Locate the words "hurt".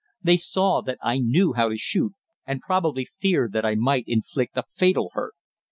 5.13-5.35